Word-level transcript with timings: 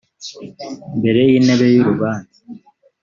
imbere 0.93 1.19
y 1.29 1.33
intebe 1.39 1.65
y 1.73 1.79
urubanza 1.81 2.37